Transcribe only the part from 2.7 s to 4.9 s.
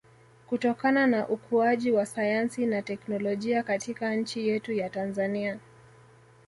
technolojia katika nchi yetu ya